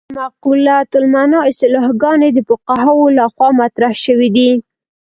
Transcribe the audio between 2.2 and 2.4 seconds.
د